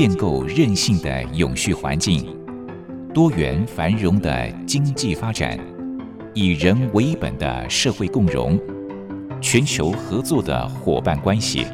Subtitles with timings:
[0.00, 2.34] 建构韧性的永续环境，
[3.12, 5.60] 多元繁荣的经济发展，
[6.32, 8.58] 以人为本的社会共融，
[9.42, 11.66] 全球合作的伙伴关系，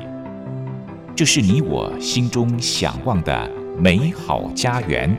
[1.14, 3.48] 这是你我心中向往的
[3.79, 5.16] 美好家园，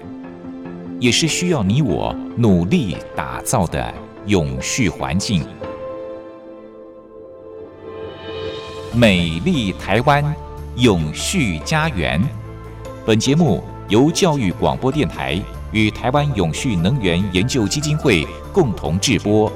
[1.00, 3.94] 也是需要你我努力打造的
[4.26, 5.46] 永续环境。
[8.94, 10.36] 美丽台湾，
[10.76, 12.22] 永续家园。
[13.08, 19.50] 本节目由教育广播电台与台湾永续能源研究基金会共同制播。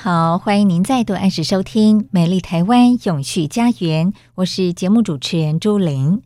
[0.00, 6.22] 好，欢迎您再度按时收听《美丽台湾永续家园》，我是节目主持人朱玲。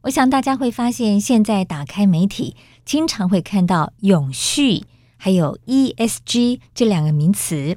[0.00, 4.84] 我想大家会发现，现在打开媒体，经常会看到“永续”
[5.18, 7.76] 还有 “ESG” 这两个名词。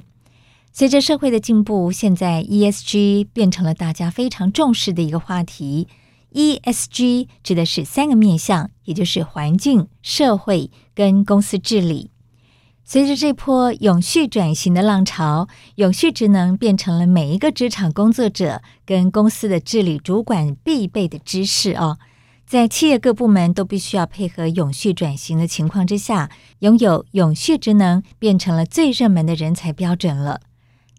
[0.72, 5.88] 随着社会的进步，现在 ESG 变成了大家非常重视的一个话题。
[6.32, 12.12] ESG 指的是三个面向，也就是环境、社会跟公司治理。
[12.86, 21.98] 随着这波永续转型的浪潮，永续职能变成了每一个职场工作者跟公司的治理主管必备的知识哦。
[22.46, 30.40] 在企业各部门都必须要配合永续转型的情况之下，拥有永续职能变成了最热门的人才标准了。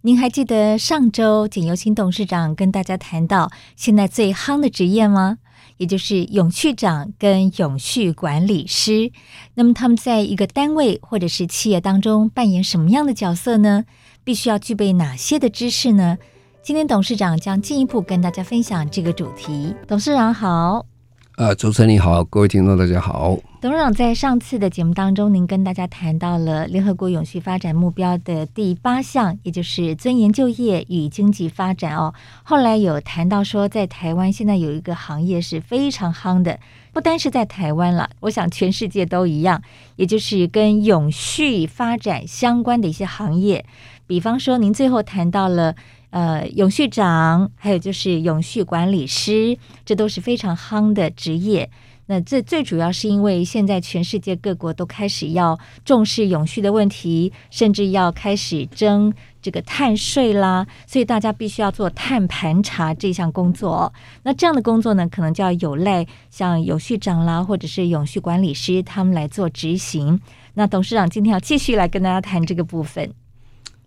[0.02, 5.38] 您还记得上周简尤新董事长跟大家谈到现在最夯的职业吗？
[5.78, 9.12] 也就是永续长跟永续管理师，
[9.56, 13.84] 那么他们在一个单位或者是企业当中扮演什么样的角色呢？
[14.24, 16.18] 必须要具备哪些的知识呢？
[16.64, 19.76] 今天董事长将进一步跟大家分享这个主题。
[19.88, 20.95] 董事长好。
[21.38, 23.38] 呃，主持人你好，各位听众大家好。
[23.60, 32.14] 董事长在上次的节目当中，您跟大家谈到了联合国永续发展目标的第八项，也就是尊严就业与经济发展哦。
[32.44, 36.58] 后来有谈到说，在台湾现在有一个行业是非常夯的，
[36.94, 39.62] 不单是在台湾了，我想全世界都一样，
[39.98, 43.66] 也就是跟永续发展相关的一些行业，
[44.08, 45.76] 比方说您最后谈到了。
[46.12, 51.70] 呃，永续长，还有就是永续管理师，这都是非常夯的职业。
[52.08, 59.12] 那这最主要是因为现在全世界各国都开始要重视永续的问题，甚至要开始征
[59.42, 63.92] 这个碳税啦，所以大家必须要做碳盘查这项工作。
[64.22, 70.22] 那这样的工作呢，可能就要有赖像永续长啦，或者是永续管理师他们来做执行。
[70.54, 73.12] 那董事长今天要继续来跟大家谈这个部分。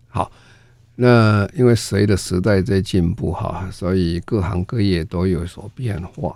[0.09, 0.29] 好。
[1.01, 6.35] 那因为随着时代在进步哈，所以各行各业都有所变化。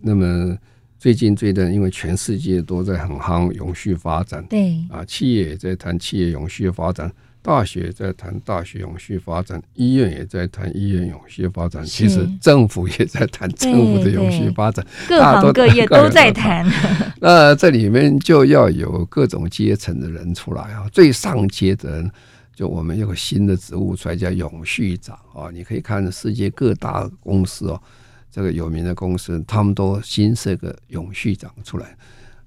[0.00, 0.56] 那么
[0.98, 7.08] 最近最近，因为全世界都在很夯永续发展，对啊，企业也在谈企业永续发展，
[7.40, 16.68] 大学也在谈大学永续发展，医院也在谈医院永续发展，其实政府也在谈政府的永续发展，各行各业都在谈。
[17.22, 22.10] 那这里面就要有各种阶层的人出来啊，最上阶的人。
[22.60, 25.48] 就我们有个新的职务出来，叫永续长啊！
[25.50, 27.82] 你可以看世界各大公司哦，
[28.30, 31.96] 这个有名的公司，他们都新设个永续长出来。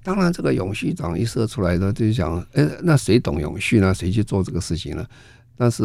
[0.03, 3.91] 当然，这个永续长一设出来呢，就想，哎，那谁懂永续呢？
[3.91, 5.03] 谁去做这个事情呢？
[5.57, 5.83] 但是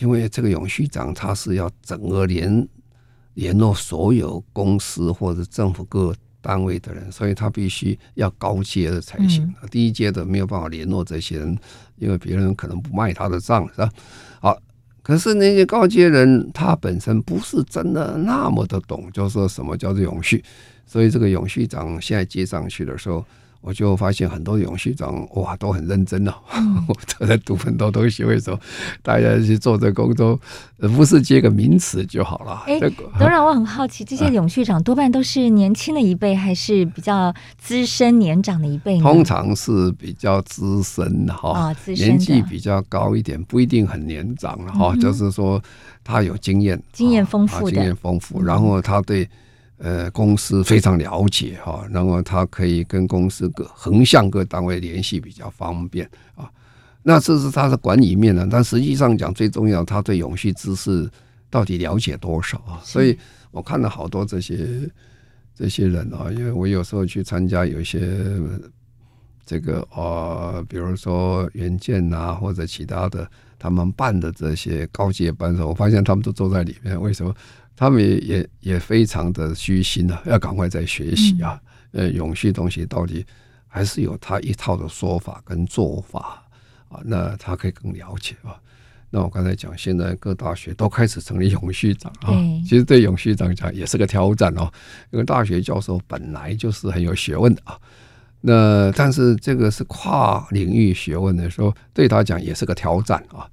[0.00, 2.68] 因为这个永续长他是要整个联
[3.34, 9.44] 联络所有公司或者政府各单位的人，所以他必须要高阶的才行。
[9.62, 11.58] 嗯、低一阶的没有办法联络这些人。
[11.96, 13.90] 因为别人可能不卖他的账，是吧？
[14.40, 14.58] 好，
[15.02, 20.42] 可是那些高阶人他本身不是真的那么的懂，就是说什么叫做永续，
[20.86, 23.24] 所以这个永续长现在接上去的时候。
[23.62, 26.34] 我就发现很多永续长哇都很认真哦，
[26.88, 28.24] 我都在读很多东西。
[28.24, 28.58] 为什么
[29.02, 30.40] 大家去做这个工作，
[30.96, 32.62] 不是接个名词就好了？
[32.66, 38.98] 哎，都让我很好奇，这些永续长多半都是年轻的一辈，还是比较资深年长的一辈？
[39.00, 45.62] 通常是比较资深的哈，年纪比较高一点，不一定很年长哈，就是说
[46.02, 49.28] 他有经验，经验丰富，经验丰富，然后他对。
[49.82, 56.50] 呃，公司非常了解哈，然后他可以跟公司各横向各单位联系比较方便啊。
[57.02, 61.10] 那这是他的管理面呢，但实际上讲最重要，他对永续知识
[61.48, 62.76] 到底了解多少啊？
[62.84, 63.18] 所以
[63.50, 64.86] 我看了好多这些
[65.54, 68.38] 这些人啊，因为我有时候去参加有一些
[69.46, 73.26] 这个呃，比如说原件啊或者其他的，
[73.58, 77.00] 他们办的这些高阶班的时候，我发现他们都坐在里面。
[77.00, 77.34] 为什么？
[77.80, 81.58] 他们也也也非常的虚心啊，要赶快在学习啊。
[81.92, 83.24] 呃、嗯，永续东西到底
[83.66, 86.44] 还是有他一套的说法跟做法
[86.90, 88.54] 啊，那他可以更了解啊。
[89.08, 92.28] 那我刚才讲，现在各大学都开始成立永续长啊，
[92.68, 94.70] 其实对永续长讲也是个挑战哦，
[95.10, 97.78] 因为大学教授本来就是很有学问的啊。
[98.42, 103.48] 那但是这个是跨领域学问的时候，对他讲也是个挑战啊。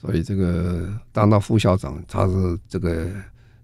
[0.00, 3.06] 所以这个当到副校长，他是这个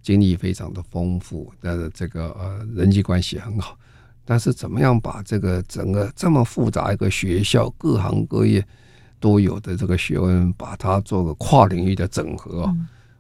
[0.03, 3.79] 经历非常的丰富，但是这个呃人际关系很好。
[4.25, 8.65] 但是怎么样把这个整个这么复杂一个学校，各行各业
[9.19, 12.75] 都有的这个学问，把它做个跨领域的整合啊？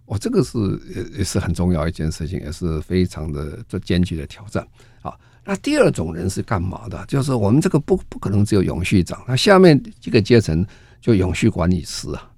[0.06, 0.58] 我、嗯哦、这个是
[0.94, 4.66] 也也是很重要一件事情，也是非常的这艰巨的挑战
[5.00, 5.12] 啊。
[5.44, 7.04] 那第二种人是干嘛的？
[7.06, 10.64] 就是我们这个不不可能只有永续长，那下面这个阶层
[11.00, 12.30] 就永续管理师啊，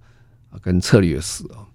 [0.62, 1.68] 跟策略师啊。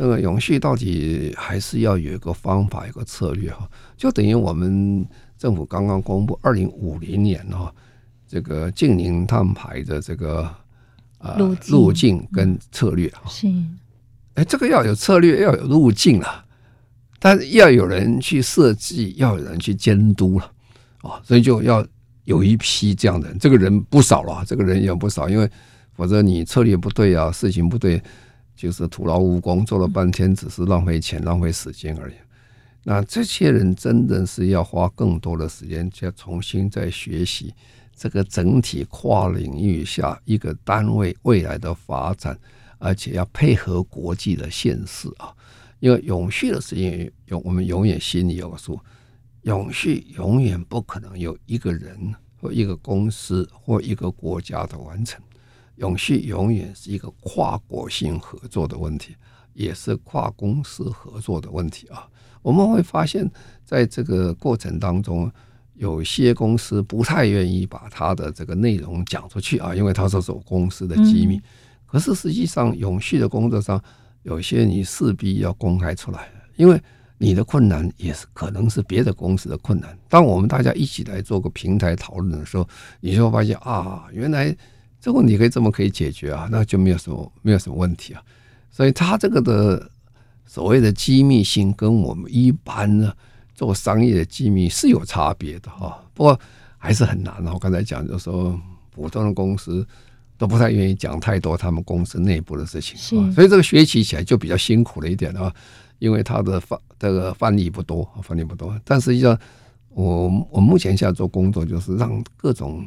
[0.00, 3.68] 那个永续到底还是要有一个方法，一个策略哈。
[3.96, 5.04] 就等于我们
[5.36, 7.74] 政府刚刚公布二零五零年哈，
[8.28, 10.48] 这个净零碳排的这个
[11.18, 11.36] 呃
[11.66, 13.28] 路径跟策略哈。
[13.28, 13.48] 是，
[14.34, 16.44] 哎，这个要有策略，要有路径啊，
[17.18, 20.52] 但是要有人去设计，要有人去监督了。
[21.02, 21.84] 啊，所以就要
[22.22, 25.50] 有一批这样的人，这个人不少了，这个人也不少，因为
[25.94, 28.00] 否则你策略不对啊，事情不对，
[28.58, 32.14] 就是徒劳无功，做了半天只是浪费钱、浪费时间而已。
[32.82, 37.54] 那这些人真的是要花更多的时间，再重新再学习
[37.94, 42.36] 这个整体跨领域下一个单位未来的发展，
[42.78, 45.32] 而且要配合国际的现实啊，
[45.78, 48.78] 因为永续的事情，永我们永远心里有个数。
[49.42, 55.22] 永续永远不可能有一个人或一个公司或一个国家的完成，
[55.78, 59.16] 永续永远是一个跨国性合作的问题，
[59.54, 62.06] 也是跨公司合作的问题啊。
[62.42, 63.28] 我们会发现，
[63.64, 65.30] 在这个过程当中，
[65.74, 71.40] 有些公司不太愿意把它的这个内容讲出去啊，因为它是走公司的机密。
[71.86, 73.82] 可是实际上，永续的工作上，
[74.22, 76.80] 有些你势必要公开出来，因为。
[77.20, 79.98] 你的困难也是可能是别的公司的困难。
[80.08, 82.64] 当我们大家一起来做个平台讨论的时候，
[83.00, 84.56] 你就会发现啊，原来
[85.08, 88.20] 这个问题可以这么可以解决啊，那就没有什么没有什么问题啊。
[88.70, 89.90] 所以他这个的
[90.44, 93.10] 所谓的机密性跟我们一般呢
[93.54, 95.98] 做商业的机密是有差别的哈。
[96.12, 96.38] 不过
[96.76, 97.54] 还是很难啊。
[97.54, 98.60] 我刚才讲就是说，
[98.90, 99.86] 普通的公司
[100.36, 102.98] 都不太愿意讲太多他们公司内部的事情，
[103.32, 105.50] 所以这个学习起来就比较辛苦了一点啊。
[106.00, 109.38] 因为他的范这个范例不多，范例不多，但实际上
[109.88, 112.86] 我我目前现在做工作就是让各种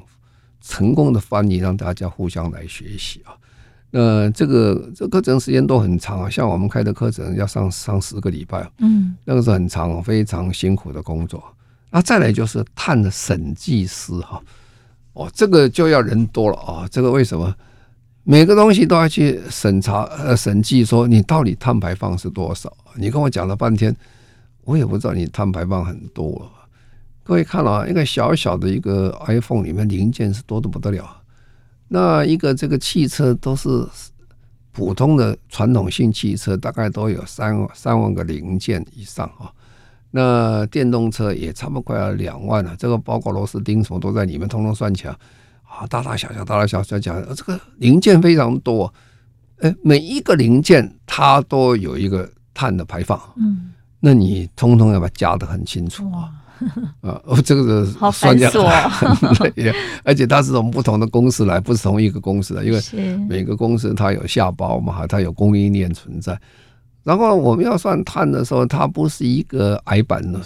[0.61, 3.33] 成功的翻译让大家互相来学习啊。
[3.89, 11.43] 那这个这课程时间都很长啊，像我们开的课程要上上十个礼拜，嗯，那个是很长，非常辛苦的工作。
[11.89, 14.41] 那再来就是碳的审计师哈，
[15.11, 17.53] 哦，这个就要人多了啊，这个为什么？
[18.23, 22.71] 每个东西都要去审查呃审计，说你到底碳排放是多少？
[22.95, 23.93] 你跟我讲了半天，
[24.63, 26.49] 我也不知道你碳排放很多。
[27.31, 31.09] 各位看了啊，一个小小的一个 iPhone 里面零件是多的不得了。
[31.87, 33.87] 那一个这个汽车都是
[34.73, 39.49] 普通的传统性汽车，大概都有三三万个零件以上啊。
[40.09, 45.13] 那电动车也差不多快要两万了，这个包括螺丝钉什么都在里面，通通算起来。
[45.63, 48.93] 啊，大大小小，大大小小讲，这个零件非常多，
[49.59, 56.29] 哎，每一个零件它都有一个碳的排放，嗯，那你通通要把它加得很清楚啊，
[57.01, 59.09] 啊，这个是 算起来很
[59.55, 62.79] 累，而且它是从不同的公司来，不是同一个公司的，因为
[63.27, 66.39] 每个公司它有下包嘛，它有供应链存在，
[67.03, 70.39] 然后我们要算碳的时候，它不是一个矮板的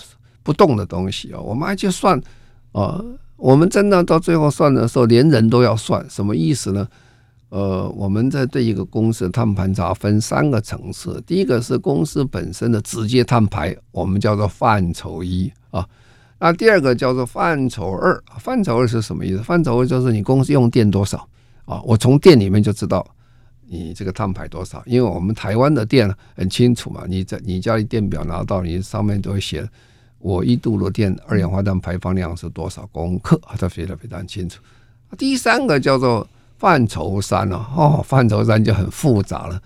[0.44, 2.20] 不动的东西啊，我们还去算
[2.72, 3.04] 啊。
[3.38, 6.88] 我们真的到最后算的时候，连人都要算，什么意思呢？
[7.50, 15.86] 呃，我们在对一个公司的碳盘查分三个层次，第一个是公司本身的直接碳排，我们叫做范畴一啊。
[16.40, 19.42] 那第二个叫做范畴二，范畴二是什么意思？
[19.42, 21.28] 范畴二就是你公司用电多少
[21.66, 21.82] 啊？
[21.84, 23.06] 我从电里面就知道
[23.68, 29.68] 你这个碳排多少，因为我们台湾的电很清楚嘛，你在你家里电表拿到，你上面都会写。
[30.20, 33.40] 我一度的电二氧化碳排放量是多少公克？
[33.60, 34.60] 它写的非常清楚。
[35.18, 36.28] 第三个叫做
[36.58, 39.62] 范畴三了，哦，范畴三就很复杂了。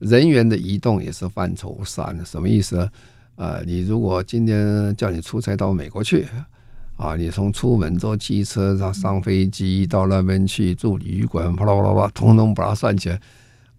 [0.00, 2.90] 人员的移动也是范畴三，什么意思呢？
[3.36, 6.26] 呃，你如果今天叫你出差到美国去
[6.96, 13.20] 啊，你从出门坐汽车，上上飞机到那边去住旅馆，啪啦啪啦啪，通通把它算起来，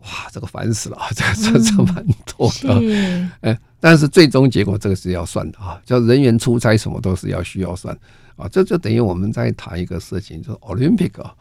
[0.04, 2.80] 哇，这个烦死了，这个这这蛮多的。
[2.80, 7.98] 嗯、哎，但是最终结果这个是要算的啊，叫人员出差什么都是要需要算
[8.36, 8.48] 啊。
[8.48, 11.34] 这就等于我们在谈一个事情，就是 Olympic 啊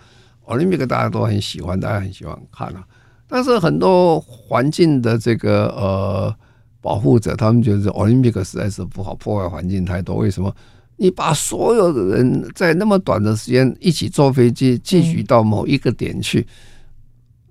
[0.46, 2.82] ，Olympic 大家都很喜欢，大家很喜欢看啊。
[3.28, 6.34] 但是很多环境的这个呃
[6.86, 10.14] 保护者，他们觉得 Olympic 实在是不好，破坏环境太多。
[10.14, 10.54] 为什么？
[10.96, 16.46] 你把所有的人在那么短的时间一起坐飞机，继续到某一个点去，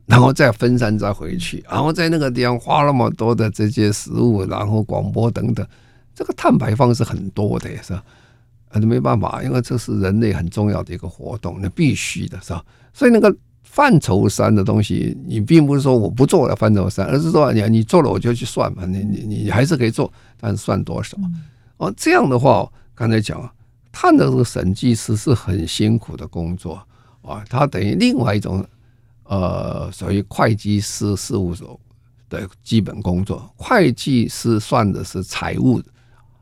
[0.05, 5.67] 然后再分散再回去，然后在那个地方花那么多的这些食物，然后广播等等，
[6.15, 8.01] 这个碳排放是很多的，是吧？
[8.71, 12.63] 那没办法，因为这是人类很重要的一个活动，那必须的是吧？
[12.93, 13.35] 所以那个
[13.75, 21.17] 范畴三的东西，你并不是说我不做了范畴三，而是说你你做了我就去算嘛，你你你还是可以做，但是算多少？
[21.75, 22.71] 哦，这样的话。
[22.97, 23.53] 刚才讲，
[23.91, 26.81] 碳的这个审计师是很辛苦的工作
[27.21, 28.65] 啊，他等于另外一种
[29.25, 31.77] 呃，属于会计师事务所
[32.29, 33.53] 的基本工作。
[33.57, 35.81] 会计师算的是财务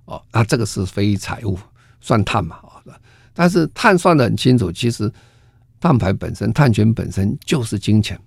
[0.05, 1.57] 哦，那这个是非财务
[1.99, 2.77] 算碳嘛啊，
[3.33, 5.11] 但是碳算的很清楚，其实
[5.83, 8.17] 碳排本身、碳权本身就是金钱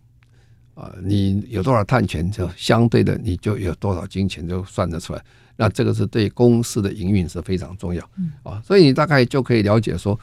[0.74, 5.24] 啊，你有多少碳权，就相对的你就有多少金钱，就算得出来。
[5.56, 8.06] 那这个是对公司的营运是非常重要，
[8.42, 10.20] 啊，所以你大概就可以了解说，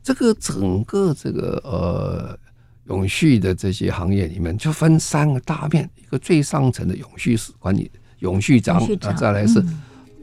[0.00, 2.38] 这个整个这个呃
[2.84, 7.90] 永续的这些行业里面，就分三个大面，一个最上层的永续管理
[8.20, 9.60] 永续长，啊，再来是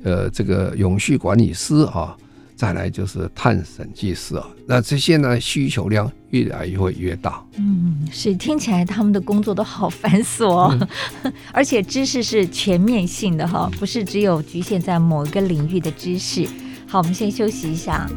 [0.05, 2.17] 呃这个永续管理师啊。
[2.63, 7.45] 再来就是碳审计师啊，那这些呢需求量越来越会越大。
[7.57, 10.87] 嗯，是听起来他们的工作都好繁琐，哦，
[11.23, 16.47] 嗯、 而且知识是全面性的哈，不是只有局限在某一个领域的知识。
[16.87, 18.09] 好，我们先休息一下。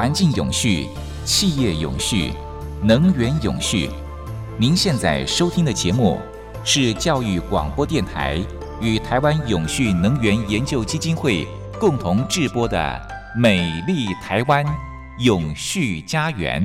[0.00, 0.88] 环境永续、
[1.26, 2.32] 企业永续、
[2.82, 3.90] 能源永续。
[4.56, 6.18] 您现在收听的节目
[6.64, 8.42] 是教育广播电台
[8.80, 11.46] 与台湾永续能源研究基金会
[11.78, 12.78] 共同制播的
[13.38, 14.64] 《美丽台湾
[15.18, 16.64] 永续家园》。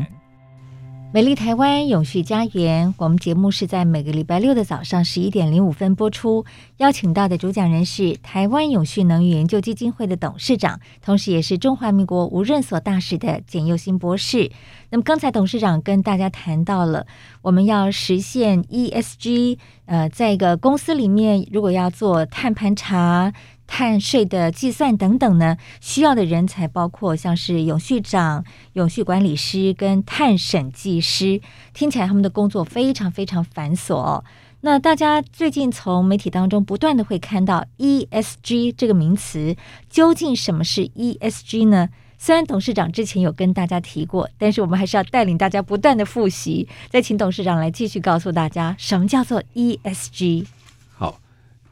[1.16, 6.44] 美丽台湾永续家园，我们节目是在每个礼拜六的早上十一点零五分播出。
[6.76, 14.52] 邀请到的主讲人是台湾永续能源研究基金会的董事长，同时也是中华民国无任所大使的简佑新博士。
[14.90, 17.08] 那么刚才董事长跟大家谈到了，
[17.42, 23.32] 我们要实现 ESG，呃，在一个公司里面，如果要做碳盘查。
[23.68, 31.42] 碳税的计算等等呢，需要的人才包括像是永续长、永续管理师跟碳审计师，
[31.74, 34.24] 听起来他们的工作非常非常繁琐。
[34.62, 39.56] 那大家最近从媒体当中不断的会看到 ESG 这个名词，
[39.90, 41.90] 究竟什么是 ESG 呢？
[42.18, 50.46] 虽然董事长之前有跟大家提过，但是我们还是要带领大家不断的复习，再请董事长来继续告诉大家什么叫做 ESG。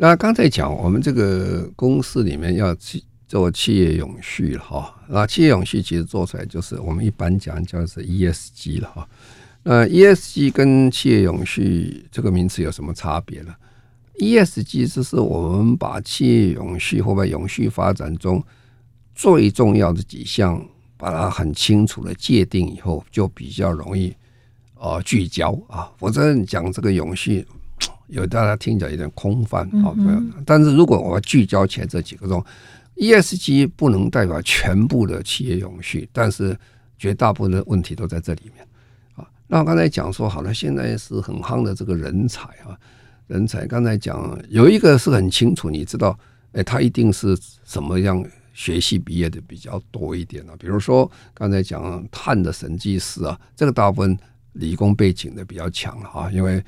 [0.03, 4.93] 那刚才讲，我们这个公司里面要去做企业永续了哈。
[5.07, 9.07] 那企业永续其实做出来就是我们一般讲叫是 ESG 了哈。
[9.63, 13.55] 那 ESG 跟企业永续这个名词有什么差别呢
[14.15, 18.43] ？ESG 就是我们把企业永续或者永续发展中
[19.15, 20.62] 最重要的几项，
[20.98, 24.13] 把它很清楚的界定以后，就比较容易
[24.77, 27.48] 呃聚焦啊，否则你讲这个永续，
[28.13, 29.93] 有大家听起来有点空泛啊。
[30.46, 32.43] 但是如果我要聚焦起来这几个中
[32.96, 36.58] ，ESG 不能代表全部的企业永续，但是
[36.98, 38.65] 绝大部分的问题都在这里面
[39.15, 39.27] 啊。
[39.48, 42.77] 那我刚才讲说好了，现在是很夯的这个人才啊，
[43.27, 46.17] 人才刚才讲有一个是很清楚，你知道，
[46.53, 48.24] 哎，他一定是什么样？
[48.55, 54.15] 学系毕业的比较多一点啊，比如说刚才讲碳的审计师啊，这个大部分
[54.51, 56.63] 理工背景的比较强了啊，因为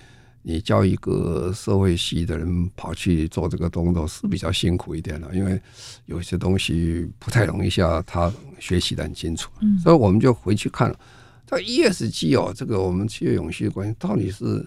[0.47, 5.59] 你叫一个社会系的人跑去做这个动作是比较辛苦一点了，因为
[6.05, 9.49] 有些东西不太容易像他学习的很清楚，
[9.81, 10.99] 所以我们就回去看了
[11.47, 14.63] 这 ESG 哦，这个我们企业永续的关系到底是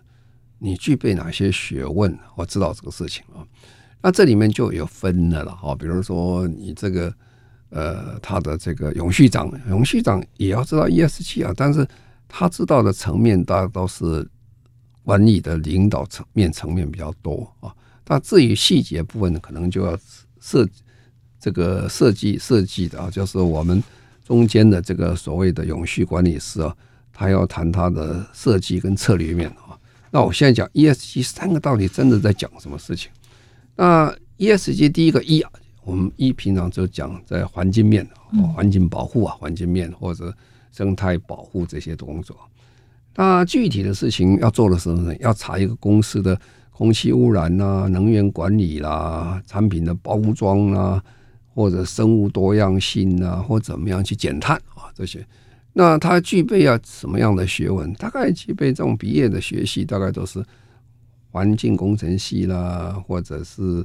[0.59, 2.19] 你具备哪些学问？
[2.35, 3.47] 我知道这个事情啊。
[4.03, 7.15] 那这里面就有分的了哈，比如说你这个
[7.71, 11.87] 呃，他的这个永续长，永续长也要知道 ESG 啊，但是
[12.27, 14.29] 他知道的层面大家都是
[15.09, 17.75] 管理的领导层面层面比较多啊。
[18.07, 19.99] 那至于细节部分呢，可能就要
[20.39, 20.69] 设
[21.41, 23.83] 这个设计设计的啊，就是我们
[24.23, 26.77] 中间的这个所谓的永续管理师啊，
[27.11, 29.79] 他要谈他的设计跟策略面啊。
[30.11, 33.11] 那我现在讲 ESG 三个到底真的在讲什么事情？
[33.77, 35.47] 那 ESG 第一个一 E，
[35.85, 38.07] 我们一平常就讲在环境面，
[38.55, 40.37] 环境保护啊，环境面或者
[40.71, 42.37] 生态保护这些工作。
[43.19, 51.03] 那具体的事情要做的时候呢，要查一个公司的空气污染啊、能源管理啦、产品的包装啊，
[51.53, 55.27] 或者生物多样性啊，或怎么样去减碳啊这些。
[55.73, 57.93] 那它具备要什么样的学问？
[57.95, 60.41] 大概具备这种毕业的学系，大概都是。
[61.31, 63.85] 环境工程系啦，或者是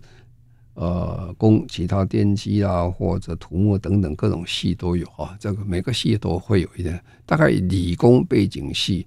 [0.76, 5.36] 呃工其他电机啦，或者土木等等各种系都有啊。
[5.38, 9.06] 这个每个系都会有一点，大概理工背景系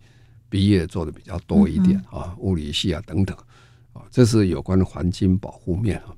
[0.57, 3.37] 毕业做的比较多一点啊，物理系啊等等
[3.93, 6.17] 啊，这是有关环境保护面啊。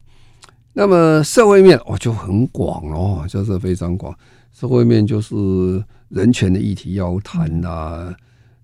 [0.73, 4.17] 那么社会面哦就很广哦，就是非常广。
[4.53, 5.35] 社会面就是
[6.09, 8.15] 人权的议题要谈呐。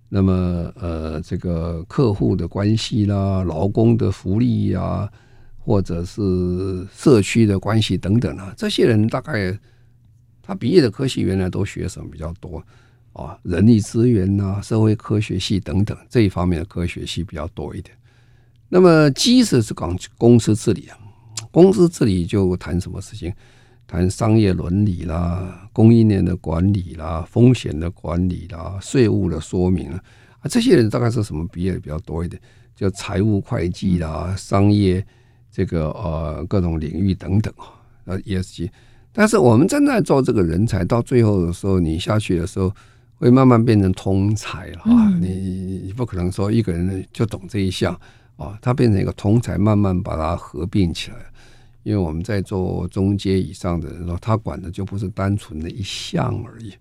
[0.07, 5.11] 那么，呃，这个客户的关系啦，劳工的福利呀、啊，
[5.59, 9.59] 或者是社区的关系等等啊，这些人大概
[10.41, 12.63] 他毕业的科系原来都学什么比较多
[13.23, 13.37] 啊？
[13.43, 17.95] 人力资源呐、社会科学系等等这一方面的科学系比较多一点。
[18.69, 20.97] 那么即使是讲公司治理啊，
[21.51, 23.33] 公司治理就谈什么事情？
[23.87, 30.01] 谈商业伦理啦，供应链的管理啦，风险的管理啦，税务的说明啊，
[30.49, 32.41] 这些人大概是什么毕业比较多一点？
[32.75, 35.05] 就财务会计啦，商业
[35.51, 38.69] 这个呃各种领域等等啊，呃 ESG。
[39.13, 42.73] 但是我们正在做这个人才，到最后的时候，你下去的时候
[43.17, 45.09] 会慢慢变成通才了啊！
[45.19, 47.93] 你你不可能说一个人就懂这一项
[48.37, 51.17] 啊，他变成一个通才，慢慢把它合并起来。
[51.83, 56.73] 因为我们在做中阶以上的人，他管的就不是单纯的一项而已。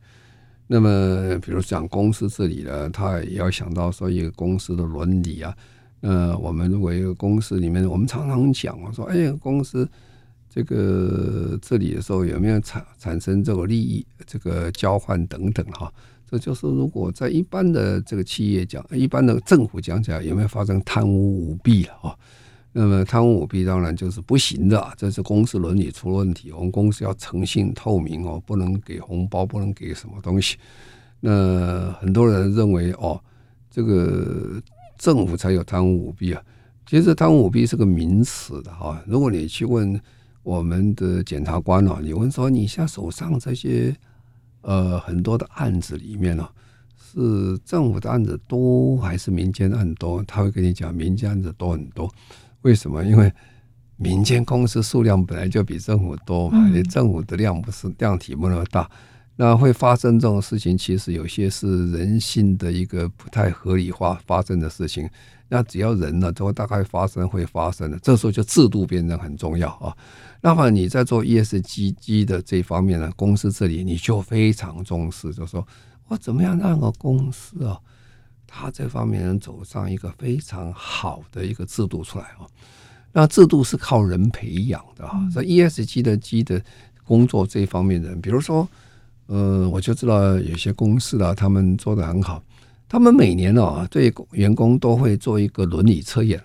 [0.66, 5.54] 那么，比如讲公司治理呢，他也要想到说一个公司的伦理啊。
[6.00, 9.88] 呃，我们如果一个公司里面，我们常常讲我说，哎，公司
[10.48, 15.92] 这个治理的时候有没有产产生这个利益这个交换等等哈？
[16.38, 22.16] 就是如果在一般的这个企业讲，一般的政府讲起来，有没有发生贪污舞弊了啊？
[22.76, 26.50] 那么贪污舞弊当然就是不行的，这是公司伦理出了问题。
[26.50, 30.56] 我们公司要诚信透明哦，不能给红包，不能给什么东西。
[31.20, 33.22] 那很多人认为哦，
[33.70, 34.60] 这个
[34.98, 36.42] 政府才有贪污舞弊啊。
[36.84, 39.00] 其实贪污舞弊是个名词的哈。
[39.06, 39.98] 如果你去问
[40.42, 43.94] 我们的检察官哦，你问说你现在手上这些
[44.64, 46.48] 呃很多的案子里面呢，
[46.96, 50.22] 是政府的案子多还是民间案多？
[50.24, 52.12] 他会跟你讲民间案子多很多。
[52.62, 53.04] 为什么？
[53.04, 53.32] 因为
[53.96, 58.90] 民间公司数量本来就比政府多嘛，你政府的量不是量体不那么大，
[59.36, 60.76] 那会发生这种事情。
[60.76, 65.08] 其实有些是人性的一个不太合理化发生的事情。
[65.48, 67.98] 那只要人呢，都大概发生会发生的。
[68.00, 69.94] 这时候就制度变成很重要啊。
[70.40, 75.66] 那么你在做 ESG 的这方面呢，公司这里你就非常重视，就说
[76.08, 77.78] 我怎么样让个公司啊。
[78.46, 82.46] 他这方面能走上一个非常好的一个制度出来哦，
[83.12, 85.28] 那制度是靠人培养的啊。
[85.34, 86.62] 在 ESG 的基的
[87.04, 88.68] 工作这方面的人，比如说，
[89.26, 92.42] 呃，我就知道有些公司啊，他们做的很好，
[92.88, 96.40] 他们每年哦对员工都会做一个伦理测验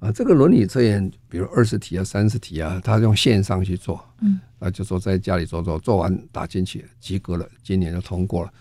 [0.00, 0.10] 啊。
[0.10, 8.52] 这个伦理测验，比如二十题啊、三十题啊，他用线上去做，嗯，啊，就说在家里做做，做完打进去及格了，今年就通过了。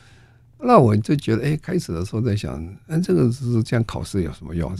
[0.63, 4.71] 那我就觉得，哎，开始的时候在想，嗯，这个是这样考试有什么用？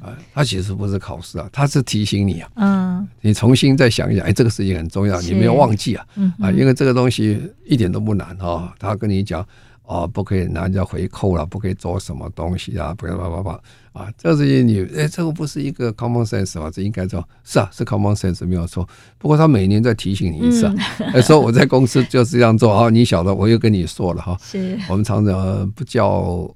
[0.00, 9.46] 啊，它其实不是考试啊，它是提醒你啊，嗯，你重新再想一想，哎，这个事情很重要，你没有忘记啊，嗯啊，因为这个东西一点都不难哈，他跟你讲。
[9.86, 13.60] 哦，不可以拿人家回扣了，不可以做什么东西啊，不要叭叭叭
[13.92, 14.10] 啊！
[14.16, 16.70] 这事情你哎，这个不是一个 common sense 吗？
[16.72, 18.88] 这应该说是啊，是 common sense 没有错。
[19.18, 20.64] 不过他每年在提醒你一次，
[20.98, 24.34] 哎、嗯，说我在公司就是这样做啊，你晓得，我又跟你说了哈。
[24.40, 26.50] 是，我们常常不教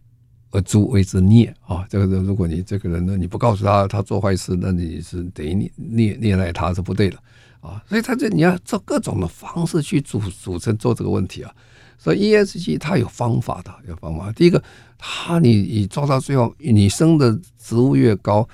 [0.51, 1.87] 而诛为之孽啊。
[1.89, 7.17] 这个人，如果你这个人呢，你不告诉他他做坏事，那你是等于你虐虐待他是不对的
[7.61, 7.83] 啊。
[7.89, 11.55] 所以他这你要做各种的方式去组组成做这个问题啊。
[12.01, 14.31] 所以 ESG 它有方法的，有方法。
[14.31, 14.63] 第一个，
[14.97, 18.49] 它你你做到最后，你升的职务越高，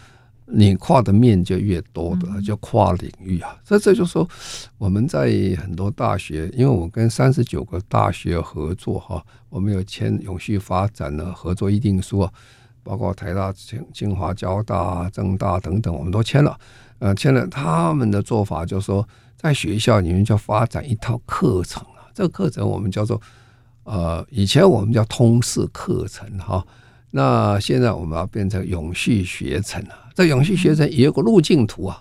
[0.47, 3.57] 你跨的面就越多的，就跨领域啊。
[3.65, 4.29] 所以这就是说，
[4.77, 12.31] 我们在很多大学，因为我跟三十九个大学合作哈，我们有签永续发展的合作议定书啊，
[12.83, 16.59] 包括台大、清清华、交大、政大等等，我们都签了。
[16.99, 22.09] 呃，签了，他们的做法就是说，在学校里面就发展一套课程啊。
[22.15, 23.21] 这个课程我们叫做，
[23.85, 26.65] 呃，以前我们叫通识课程哈，
[27.11, 30.04] 那现在我们要变成永续学程了。
[30.15, 32.01] 这永续学程也有个路径图啊，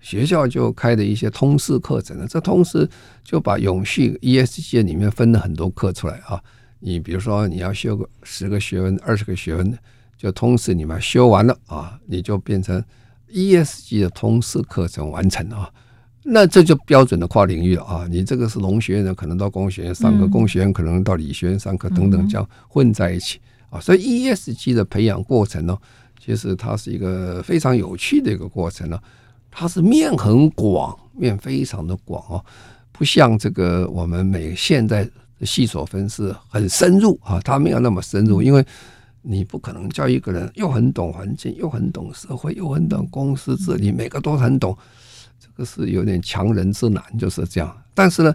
[0.00, 2.26] 学校就开的一些通识课程了。
[2.26, 2.88] 这通识
[3.22, 6.42] 就把永续 ESG 里面分了很多课出来啊。
[6.78, 9.78] 你比如说你要修个十个学分、二十个学分，
[10.16, 12.82] 就通识你们修完了啊，你就变成
[13.30, 15.70] ESG 的通识课程完成啊。
[16.22, 18.06] 那这就标准的跨领域了啊！
[18.10, 23.80] 你这个是农学院的，可能到工学院上课；工学院可能到理学院上课，等等，这样混在一起啊。
[23.80, 25.76] 所以 ESG 的培养过程呢，
[26.22, 29.00] 其实它是一个非常有趣的一个过程呢。
[29.50, 32.44] 它是面很广，面非常的广哦，
[32.92, 35.08] 不像这个我们每现在
[35.42, 38.64] 细所分是很深入啊，它没有那么深入，因为
[39.22, 44.76] 你不可能叫一个人又很懂环境，又很懂社会，又很懂公司治理，每个都很懂。
[45.40, 47.76] 这个是有点强人之难，就是这样。
[47.92, 48.34] 但是呢，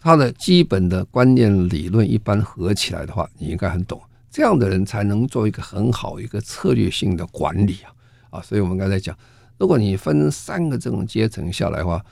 [0.00, 4.00] 他的基本的观念理论一般合起来的话，你应该很懂。
[4.30, 7.92] 这样的人才能做一个很好一个策略性的管理啊
[8.30, 8.42] 啊！
[8.42, 9.16] 所以我们刚才讲，
[9.58, 12.04] 如果你分三个这种阶层下来的话，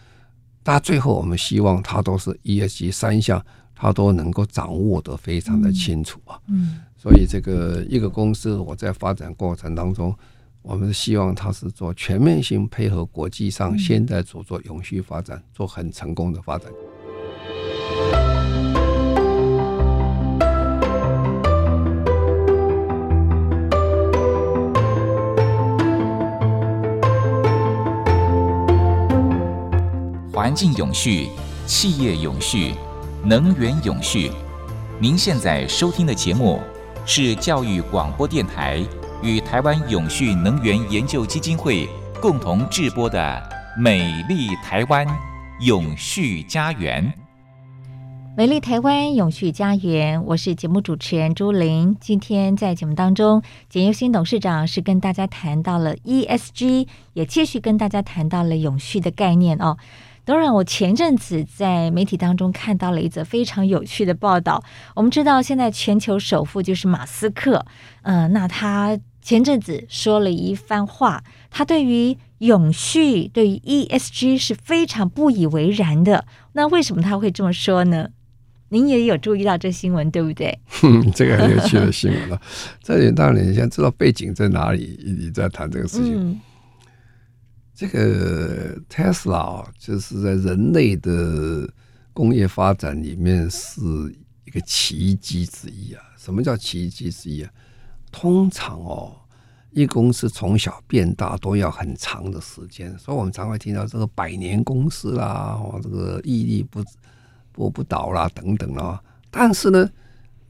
[0.65, 6.41] 他最后我们希望他都是 ESG 三项，他都能够掌握得非常的清楚啊。
[6.49, 10.15] 嗯，所以这个一个公司我在发展过程当中。
[10.69, 16.69] 我们希望它是做全面性配合国际上现在所做永续发展，做很成功的发展。
[30.47, 31.29] 环境永续、
[31.67, 32.73] 企业永续、
[33.25, 34.31] 能源永续。
[35.01, 36.61] 您现在收听的节目
[37.05, 38.81] 是教育广播电台。
[39.25, 41.89] 与台湾永续能源研究基金会
[42.23, 43.19] 共同制播的
[43.83, 45.05] 《美丽台湾
[45.63, 47.05] 永续家园》，
[48.37, 51.97] 美丽台湾永续家园，我是节目主持人朱琳。
[52.01, 59.77] 今天在节目当中，简又新董事长是跟大家谈到了 ESG，也继续跟大家谈到了永续的概念哦。
[60.27, 64.61] 当然，我前阵子在媒体当中看到了一则非常有趣的报道。
[64.97, 67.65] 我们知道，现在全球首富就是马斯克，
[68.03, 76.25] 嗯、呃，那他前阵子说了一番话，他对于永续、对于 ESG 是非常不以为然的。
[76.55, 78.09] 那为什么他会这么说呢？
[78.71, 80.59] 您也有注意到这新闻，对不对？
[80.67, 82.41] 哼， 这个很有趣的新闻了。
[82.83, 86.17] 这里当然你先知道背景在哪里，你在谈这个事情。
[86.17, 86.41] 嗯
[87.77, 91.71] 这个 Tesla 就是在人类的
[92.15, 93.83] 工业发展里面是
[94.47, 96.03] 一个奇迹之一啊！
[96.17, 97.53] 什么叫奇迹之一啊？
[98.11, 99.15] 通常哦，
[99.73, 106.83] 一公司从小变大都要很长的时间，所以我们常会听到这个百年公司啦，哦，这个屹立不
[107.53, 108.99] 不不倒啦等等啦。
[109.31, 109.87] 但是呢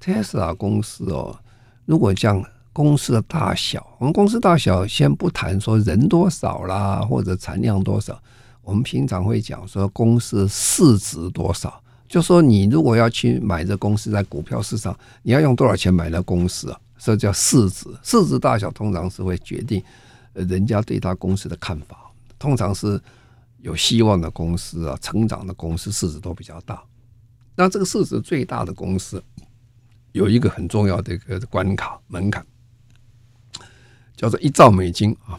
[0.00, 1.36] ，Tesla 公司哦，
[1.86, 2.40] 如果这样。
[2.76, 8.22] 公司的大小，我们公司大小先不谈说人多少啦，或者产量多少，
[8.60, 11.82] 我们平常会讲说公司市值多少。
[12.06, 16.78] 就说你如果要去买这公司在股票市场，你要用多少钱买那公司啊？
[16.98, 17.88] 这叫市值。
[18.02, 19.82] 市值大小通常是会决定
[20.34, 21.96] 人家对他公司的看法。
[22.38, 23.00] 通常是
[23.62, 26.82] 有希望的公司啊，成长的公司市值都比较大。
[27.54, 29.24] 那这个市值最大的公司
[30.12, 32.44] 有一个很重要的一个关卡门槛。
[34.16, 35.38] 叫做一兆美金啊，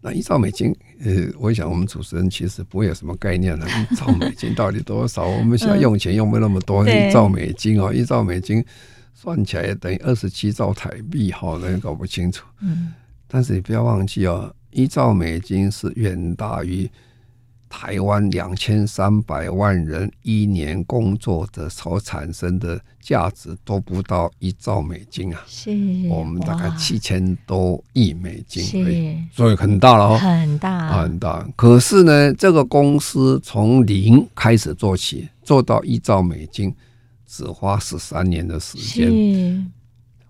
[0.00, 3.66] 那一兆美金，呃，我想我们主持人其实不会有什么概念的。
[3.90, 5.26] 一兆美金到底多少？
[5.26, 8.64] 我们现在用钱用不那么多，一兆美金哦，一兆美金
[9.12, 12.46] 算起来等于二十七兆台币，好，那也搞不清楚。
[12.60, 12.94] 嗯，
[13.26, 16.90] 但是你不要忘记哦，一兆美金是远大于。
[17.68, 25.40] 台湾两千三百万人一年工作的所产生的价值都不到一兆美金啊！
[25.46, 25.70] 是，
[26.08, 31.46] 我们大概七千多亿美金，所以很大了哦，很大很大。
[31.56, 36.74] 可是呢，这个公司从零开始做起，做到一兆美金，
[37.26, 39.70] 只花十三年的时间。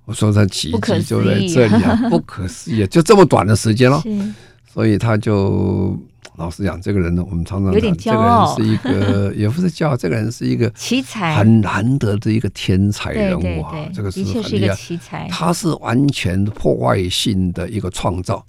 [0.04, 4.02] 我说这奇迹就在这里啊，不可思议，就这么短的时间了。
[4.72, 5.96] 所以他就。
[6.38, 13.74] 老实讲，这个人呢，我们常常讲，这个人是一个， 也不是骄傲，这个人是一个奇才，很难得的一个天才人物啊。
[13.92, 14.68] 这个是很厉
[15.00, 18.42] 害，他是完全破坏性的一个创造，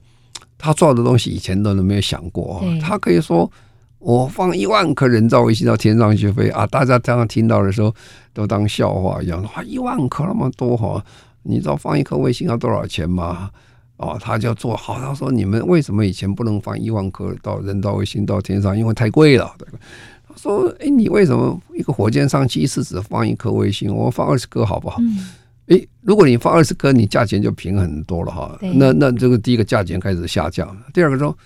[0.55, 2.63] 他做的东西以前都没有想过。
[2.79, 3.51] 他可以说，
[3.97, 7.93] 我放一万颗人造卫星到天上去飞啊，大家刚刚听到的时候
[8.33, 11.03] 都当笑话一样，哇，一万颗那么多哈，
[11.41, 13.49] 你知道放一颗卫星要多少钱吗？
[13.99, 14.97] 哦，他就做好。
[14.97, 18.77] 他说：“你们为什么以前不能放一万颗到人造卫星到天上？
[18.77, 19.53] 因为太贵了。”
[20.25, 23.93] 他说：“哎，你为什么一个火箭上去一次只放一颗卫星？
[23.93, 25.01] 我放二十颗好不好？
[25.67, 28.57] 哎、嗯，如果你放二十颗，你价钱就平很多了哈。
[28.61, 30.73] 那那这个第一个价钱开始下降。
[30.93, 31.37] 第二个说，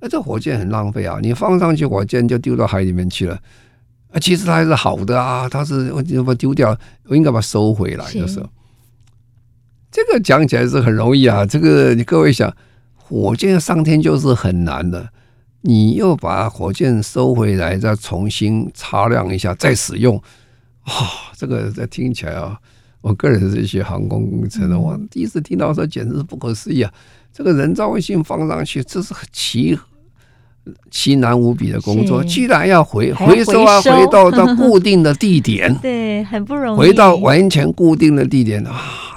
[0.00, 1.18] 哎，这火箭很浪费啊！
[1.22, 3.34] 你放上去，火箭就丢到海里面去了。
[4.12, 8.46] 啊，其实它还是好的啊，它是我把丢掉，我应该把它收回来的时候。”
[9.94, 12.52] 这个讲起来是很容易啊，这个你各位想，
[12.96, 15.08] 火箭上天就是很难的，
[15.60, 20.16] 你又把火箭收回来，再重新擦亮一下，再使用，
[20.82, 22.58] 啊、哦，这个在听起来啊，
[23.02, 26.92] 我个人是学航空工程的，我第一次听到说简直是不可思议啊！
[27.32, 29.78] 这个人造卫星放上去，这是奇。
[30.90, 36.78] 奇难无比的工作，居然要回回收啊，回到到 固定的地点，对，很不容易。
[36.78, 38.72] 回到完全固定的地点啊，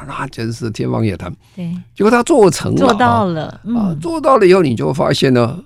[0.07, 1.33] 那真是天方夜谭。
[1.55, 5.57] 对，结果他做成了，做到了啊，做到了以后，你就发现呢，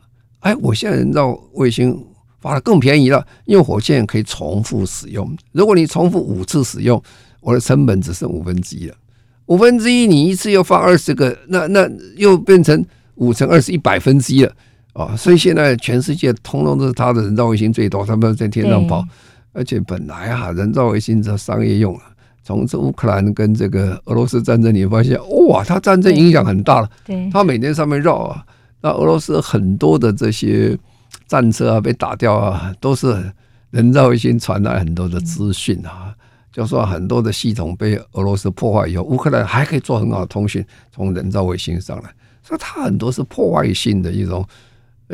[0.42, 1.98] 哎，我现在人造卫星
[2.40, 5.36] 发的更便宜了，因为火箭可以重复使用。
[5.52, 7.02] 如果你重复五次使用，
[7.40, 8.96] 我的成本只剩五分之一了。
[9.48, 14.54] 五分之一，你一次又放二十个，那那又变成五乘二十一百分之一了。
[14.94, 19.02] 啊，所以现在全世界通通都是他的人造卫星最多，他们在天上跑，
[19.54, 21.98] 而且本来啊，人造卫星是商业用，
[22.44, 26.90] 从这乌克兰跟这个俄罗斯战争，你会发现哇，它战争影响很大了。
[27.06, 28.46] 对，它每天上面绕啊，
[28.82, 30.78] 那俄罗斯很多的这些
[31.26, 33.32] 战车啊被打掉啊，都是
[33.70, 36.14] 人造卫星传来很多的资讯啊，
[36.52, 42.10] 就说很多的系统被俄罗斯破坏以后，乌克兰还可以做很好的通讯，从人造卫星上来，
[42.44, 44.46] 所以它很多是破坏性的一种。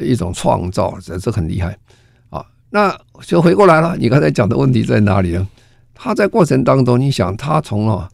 [0.01, 1.77] 一种创造，这这很厉害
[2.29, 2.45] 啊！
[2.69, 5.47] 那就回过来了，你刚才讲的问题在哪里呢？
[5.99, 8.07] 他在过程当中，你想他从啊，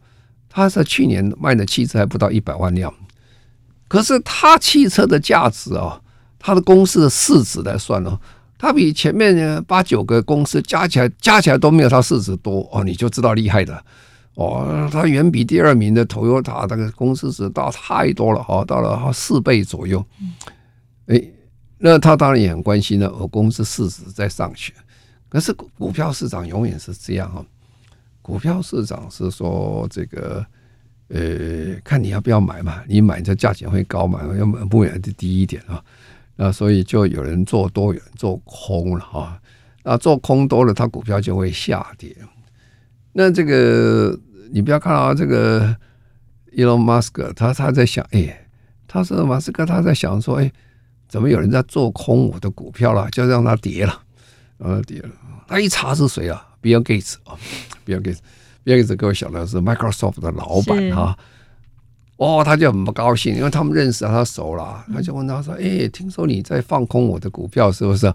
[0.48, 2.92] 他在去年卖的汽车还不到一百万辆，
[3.88, 6.00] 可是他汽车的价值啊，
[6.38, 8.18] 他的公司的市值来算哦，
[8.56, 13.84] 他比前面八九个公司加起来加起来都没有他市值多哦，你就知道厉害的
[14.36, 20.02] 哦，他远比第二名的 Toyota 那个公司值大太多了哦，到了四倍左右，
[21.08, 21.22] 哎。
[21.86, 24.72] 那他当然也很关心呢，我公司市值在上去，
[25.28, 27.44] 可是股票市场永远是这样哈，
[28.22, 30.42] 股票市场是说这个，
[31.08, 35.84] 呃，看你要不要买嘛，你买这价钱会高嘛，要买不然就低一点啊，
[36.36, 39.38] 那所以就有人做多，有人做空了哈，
[39.82, 42.16] 那做空多了，它股票就会下跌。
[43.12, 44.18] 那这个
[44.50, 45.76] 你不要看到这个
[46.56, 48.46] Elon Musk，他他在想，哎，
[48.88, 50.50] 他说马斯克他在想说，哎。
[51.08, 53.08] 怎么有人在做空我的股票了？
[53.10, 54.02] 就让它跌了，
[54.58, 55.08] 然后跌了。
[55.46, 57.36] 他一查是谁啊？Bill Gates 啊
[57.86, 61.16] ，Bill Gates，Bill Gates 各位晓得是 Microsoft 的老板哈。
[62.16, 68.12] 哦，他就很不高兴，因为他们认识他熟了，他就问他说：“哎，听说你在放空我的股票是不是？”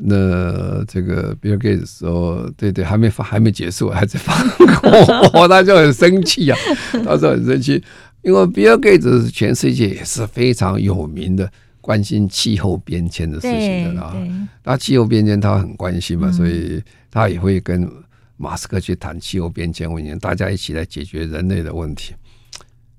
[0.00, 4.90] 那这个 Bill Gates 说：“对对，还没放，还没结束，还在放空。”
[5.34, 6.58] 哦， 他就很生气啊，
[7.04, 7.82] 他说很生气，
[8.22, 11.50] 因为 Bill Gates 是全世界也是非常有名的。
[11.88, 14.14] 关心气候变迁的事情的啦，
[14.62, 17.90] 那气候变迁他很关心嘛，所以他也会跟
[18.36, 22.12] 马斯克去谈气候变迁问题，大家一起来解决人类的问题。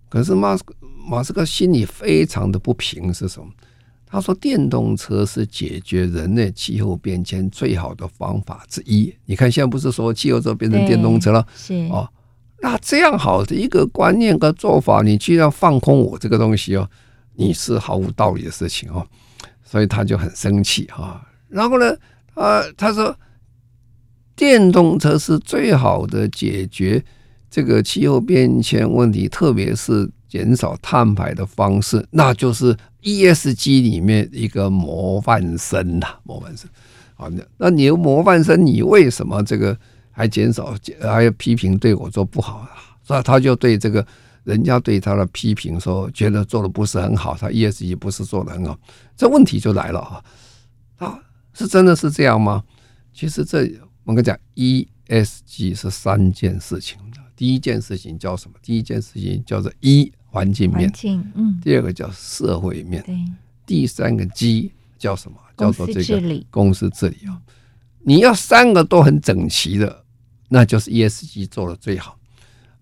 [0.09, 0.63] 可是马斯
[1.07, 3.47] 马斯克心里非常的不平，是什么？
[4.07, 9.13] 他说电动车是解决人类气候变迁最好的方法之一。
[9.25, 11.45] 你看现在不是说汽油车变成电动车了？
[11.55, 12.09] 是哦，
[12.59, 16.89] 那这样好的一个观念跟做法，你居然放空我这个东西哦？
[17.39, 19.07] 你是毫无道理的事情哦，
[19.63, 21.25] 所以他就很生气哈。
[21.47, 21.95] 然后呢，
[22.33, 23.17] 啊，他说
[24.35, 27.01] 电动车是最好的解决
[27.49, 36.69] 这个气候变迁问题，特别是减少碳排的方式，那就是 ESG 里面一个模范生呐，模范生。
[37.15, 39.77] 好，那那你有模范生，你为什么这个
[40.11, 42.69] 还减少，还要批评对我做不好啊？
[43.01, 44.05] 所以他就对这个
[44.43, 48.77] 人家对他的批评说，觉得做的不是很好，他 ESG 不是做的很好，
[49.15, 50.23] 这问题就来了啊！
[50.97, 51.19] 啊，
[51.53, 52.63] 是真的是这样吗？
[53.13, 53.69] 其实这
[54.03, 56.97] 我跟你讲，ESG 是三件事情，
[57.35, 58.55] 第一件事情叫什么？
[58.61, 60.91] 第一件事情叫做一环境面，
[61.35, 63.03] 嗯，第二个叫社会面，
[63.65, 64.71] 第三个 G。
[64.99, 65.37] 叫什么？
[65.55, 67.41] 叫做这个公司治理啊！
[68.01, 70.03] 你要三个都很整齐的，
[70.49, 72.18] 那就是 ESG 做的最好。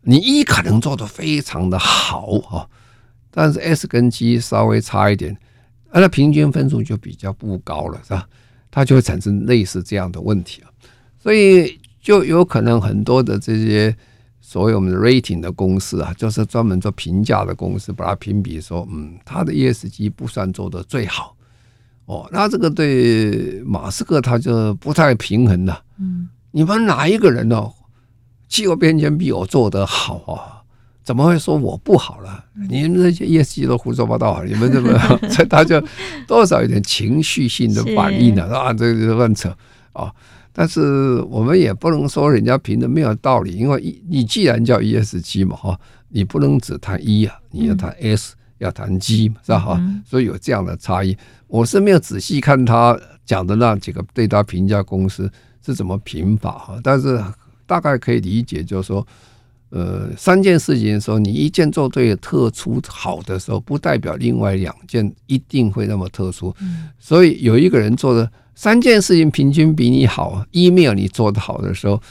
[0.09, 2.65] 你一可能做的非常的好啊，
[3.29, 5.37] 但是 S 跟 G 稍微差一点，
[5.91, 8.25] 那平均分数就比较不高了，是吧？
[8.71, 10.71] 它就会产生类似这样的问题啊。
[11.19, 13.93] 所以就有可能很多的这些
[14.39, 21.35] 所谓我们的 rating 的公司啊，就是专门做评价的公司，把它评比说，嗯，它的 ESG 不算做的最好。
[22.05, 25.83] 哦，那这个对马斯克他就不太平衡了。
[25.99, 27.69] 嗯，你们哪一个人呢？
[28.47, 30.63] 气候变迁比我做得好啊？
[31.03, 32.43] 怎么会说我不好了？
[32.69, 34.97] 你们这些 ESG 都胡说八道，你们怎么，
[35.29, 35.81] 所以他就
[36.27, 39.55] 多少有点情绪性的反应了啊，这个乱扯
[39.93, 40.13] 啊。
[40.51, 45.79] 但是我们也不能说人家评的没有道理，因为你既然叫 ESG 嘛哈，
[46.09, 48.33] 你不能只谈一啊，你要谈 S。
[48.59, 49.59] 要谈 G 嘛，是吧？
[49.59, 51.15] 哈，所以有这样的差异。
[51.45, 55.31] 我是没有仔细看他讲的那几个对他评价公司
[55.63, 57.23] 是怎么评法哈，但是
[57.67, 59.05] 大概可以理解，就是说，
[59.69, 66.55] 呃，三件事情的时候，你一件做对特殊好的时候，不代表另外两件一定会那么特殊。
[66.97, 72.01] 所以有一个人做的三件事情平均比你好，email 你做的好的时候。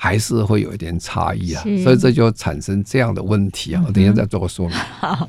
[0.00, 3.82] 还是会有一点差异啊，所以这就产生这样的问题啊。
[3.84, 4.76] 我等一下再做个说明。
[5.00, 5.28] 好，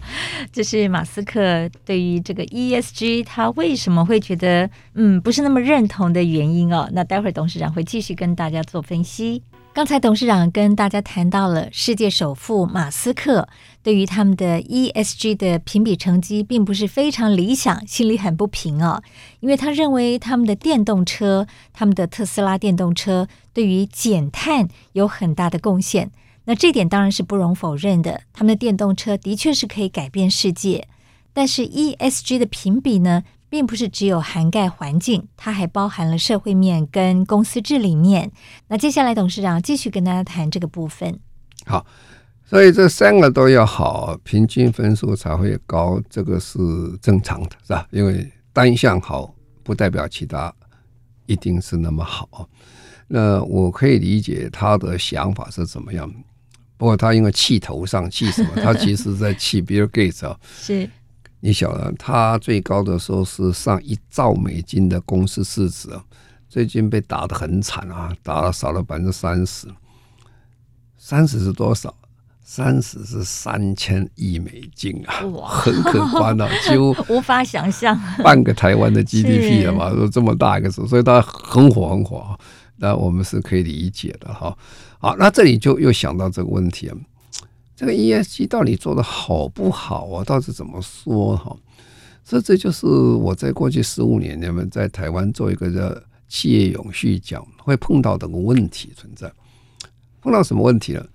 [0.54, 6.88] 这是马斯克对于这个 ESG 他为什么会觉得嗯不是那么认同的原因哦。
[6.94, 9.42] 那待会儿董事长会继续跟大家做分析。
[9.72, 13.48] 刚才董事长跟大家谈到了世界首富马斯克
[13.82, 19.02] 对于他们的 ESG 的评比成绩并不是非常理想，心里很不平哦，
[19.40, 26.12] 因为他认为他们的电动车，他们的特斯拉电动车对于减碳有很大的贡献。
[26.46, 30.88] 那这点当然是不容否认的，他们的电动车的确是可以改变世界。
[31.32, 33.24] 但是 ESG 的评比呢？
[33.50, 38.32] 并不是只有涵盖环境，它还包含了社会面跟公司治理面。
[38.68, 41.20] 那接下来董事长继续跟大家谈这个部分。
[41.66, 41.86] 好，
[42.46, 46.60] 所以这三个都要好，平均分数才会高，这个是
[47.02, 47.88] 正常的，是吧？
[47.92, 49.34] 因为单项好
[49.64, 50.54] 不代表其他
[51.26, 52.48] 一定是那么好。
[53.08, 56.08] 那我可以理解他的想法是怎么样，
[56.78, 60.88] 不过他因为气头上气什么，他其实在气 Bill Gates 啊， 是。
[61.42, 65.90] 你晓得，他最高的时候是上一兆美金的公司市值，
[66.50, 69.68] 最近被打得很惨啊，打了少了百分之三十。
[70.98, 71.96] 三十是多少？
[72.44, 82.38] 三十是三千亿美金啊，哇，很可观啊，几乎无法想象，半个台湾的 GDP 了嘛，都这么大一个数，所以他很火很火。
[82.78, 84.58] 那我们是可以理解的哈。
[84.98, 86.98] 好，那这里就又想到这个问题了。
[87.80, 90.22] 这个 ESG 到底做的好不好啊？
[90.26, 91.56] 到底怎么说哈？
[92.26, 99.32] 所以这就是我在过去十五年里面在台湾做一个叫企业永续奖会碰到的个问题存在。
[100.20, 101.08] 碰到什么问题了？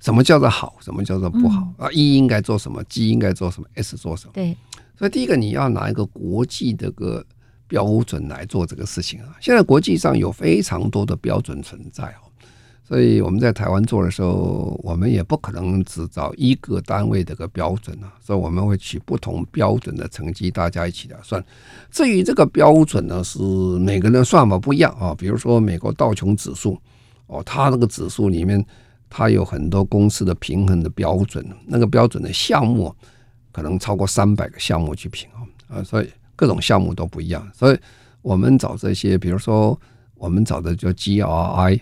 [0.00, 0.78] 什么叫做好？
[0.80, 1.70] 什么叫做不好？
[1.76, 4.32] 啊，E 应该做什么？G 应该做什么？S 做什么？
[4.32, 4.56] 对。
[4.96, 7.22] 所以第一个你要拿一个国际的个
[7.66, 9.36] 标准来做这个事情啊。
[9.42, 12.27] 现在国际上有非常多的标准存在哦。
[12.88, 21.44] 所以我们在台湾做的时候，我们也不可能只找一个单位的个标准啊，所以我们会取不同标准的成绩，大家一起来算。
[21.90, 25.14] 至于这个标准呢，是每个人的算法不一样啊。
[25.18, 26.80] 比如说美国道琼指数，
[27.26, 28.64] 哦，它那个指数里面，
[29.10, 32.90] 它有很多公司的平衡的标准，那个标准的项目
[33.52, 35.28] 可能超过三百个项目去评
[35.68, 37.46] 啊，所以各种项目都不一样。
[37.52, 37.78] 所以
[38.22, 39.78] 我们找这些，比如说
[40.14, 41.78] 我们找的叫 GRI。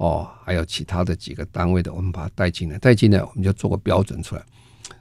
[0.00, 4.42] 哦，还有其他的几个单位的，我们把它带进来，带进来我们就做个标准出来。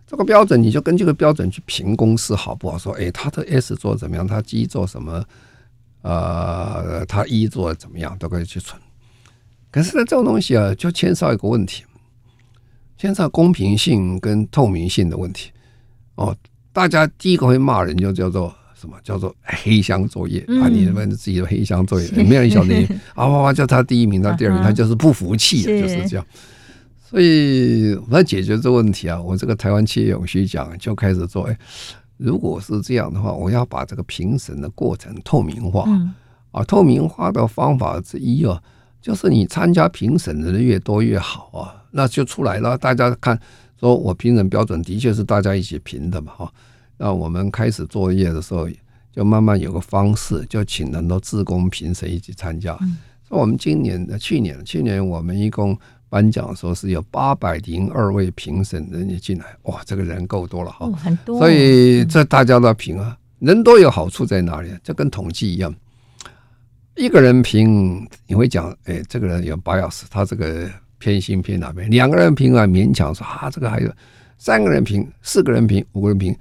[0.05, 2.77] 这个标准你就根据这个标准去评公司好不好？
[2.77, 4.27] 说，哎，他的 S 做怎么样？
[4.27, 5.23] 他 G 做什么？
[6.01, 8.17] 呃，他 E 做怎么样？
[8.17, 8.77] 都可以去存。
[9.71, 11.85] 可是呢，这种东西啊，就牵涉一个问题，
[12.97, 15.49] 牵涉公平性跟透明性的问题。
[16.15, 16.35] 哦，
[16.73, 18.95] 大家第一个会骂人就叫做什么？
[19.03, 20.69] 叫做黑箱作业、嗯、啊！
[20.69, 22.75] 你们自己的黑箱作业，没有人晓得
[23.13, 23.27] 啊！
[23.27, 26.25] 哇哇叫他第一名，他第二名，他就是不服气，就是这样。
[27.09, 29.21] 所以我要解决这个问题啊！
[29.21, 31.43] 我这个台湾企业永续奖就开始做。
[31.43, 31.57] 哎，
[32.17, 35.85] 如果是这样的话，我要把这个评审的过程透明化。
[36.51, 38.61] 啊，透明化的方法之一啊，
[39.01, 42.77] 就是你参加评审的人越多越好啊，那就出来了。
[42.77, 43.37] 大家看，
[43.79, 46.53] 说我评审标准的确是大家一起评的嘛，哈。
[46.99, 48.67] 那我们开始作业的时候，
[49.13, 52.77] 就慢慢有个方式，就请很多志工评审一起参加。
[53.29, 55.77] 那我们今年的去年，去年我们一共
[56.09, 61.39] 颁奖的时候是有八百零二位评审人也进来，哇，这个人够多了哈，很多。
[61.39, 64.69] 所以这大家都要评啊，人多有好处在哪里？
[64.83, 65.73] 就跟统计一样。
[66.95, 71.89] 一个人评，你会讲，哎，这个人有 bias，他这个偏心偏哪边？
[71.89, 73.89] 两个人评啊，勉强说啊，这个还有
[74.37, 76.35] 三个人评，四个人评，五个人评，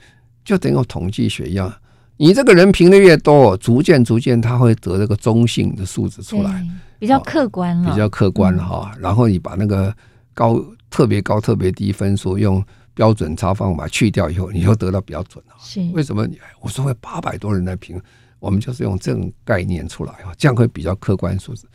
[0.48, 1.70] 就等于统计学一样。
[2.16, 6.66] 你这个人评的越多，逐渐逐渐他会得这个中性的数字出来，
[6.98, 8.90] 比较客观了，比较客观了哈。
[8.98, 9.94] 然后你把那个
[10.32, 15.54] 高特别高特别低分数用标准差方法去掉以后，你就得到比较准了。
[15.60, 16.26] 是为什么？
[16.62, 18.00] 我说会八百多人来评。
[18.40, 21.66] 我们就是用这种概念出来啊，这样会比较客观数字。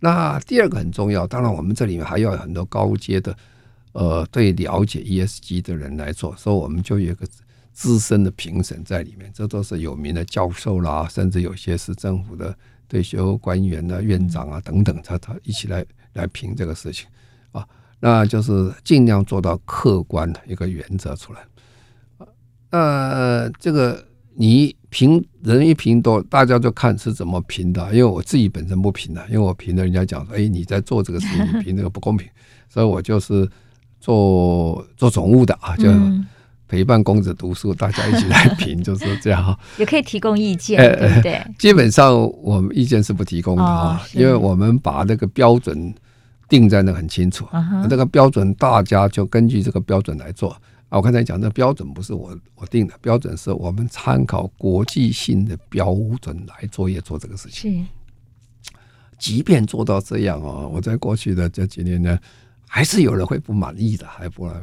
[0.00, 3.36] 那第二个很重要，当然我们这里面还要有很多高阶的，
[3.92, 7.26] 呃，对了解 ESG 的人来做，所以我们就有一个
[7.78, 12.52] 资深的评审在里面，这都是有名的教授啦，甚至有些是政府的
[12.88, 17.06] 退休官员啊、院长啊等等，他他一起来来评这个事情
[17.52, 17.64] 啊，
[18.00, 21.40] 那就是尽量做到客观的一个原则出来。
[22.70, 24.04] 呃，这个。
[24.40, 27.84] 你评人一评多，大家就看是怎么评的。
[27.92, 32.28] 因为我自己本身不评的，因为我评的人家讲说，哎，你在做这个事情，你评这个不公平，
[32.70, 33.50] 所以我就是
[33.98, 35.90] 做做总务的啊，就
[36.68, 39.58] 陪伴公子读书，大家一起来评， 就是这样。
[39.78, 41.42] 也可以提供意见，对不对？
[41.58, 45.92] 基本上我们意见是不提供的啊，因为我们把那个标准
[46.48, 47.48] 定在那很清楚，
[47.88, 50.50] 这个标准大家就根据这个标准来做。
[50.90, 57.84] 啊，我刚才讲的标准不是我我定的，标准是我们参考国际性的标准来作业做这个事情。
[57.84, 58.72] 是，
[59.18, 62.18] 即便做到这样哦，我在过去的这几年呢，
[62.66, 64.54] 还是有人会不满意的，还不啊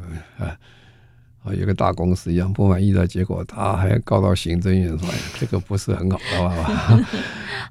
[1.46, 6.18] 啊，有个大公司一样不满意的结果，他还告到行政院说，哎，这个不是很好，
[6.50, 7.06] 好吧？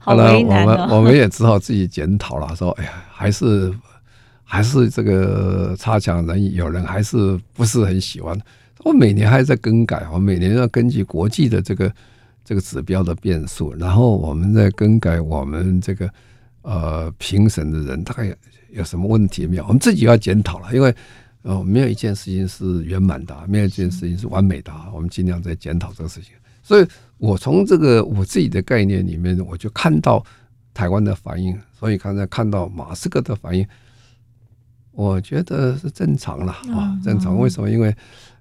[0.01, 0.71] 好为难哦。
[0.71, 3.75] 我们我们也只好自己检讨了，说，哎呀，还是。
[4.47, 8.39] 还是这个差强人意，有人还是不是很喜欢。
[8.85, 11.91] 我每年还在更改，我每年要根据国际的这个
[12.45, 16.09] 这个指标的变数，然后我们再更改我们这个
[16.61, 18.33] 呃评审的人大概，
[18.71, 19.65] 有什么问题没有？
[19.65, 20.95] 我们自己要检讨了，因为
[21.45, 26.33] 呃没有一件事情是圆满的，没有一件事情是完美的，我们尽量在检讨这个事情。
[26.63, 26.87] 所以
[27.19, 30.25] 我从这个我自己的概念里面，我就看到
[30.73, 33.65] 台湾的反应，所以刚才看到马斯克的反应。
[34.97, 37.37] 我觉得是正常了啊，正常。
[37.37, 37.69] 为什么？
[37.69, 37.93] 因为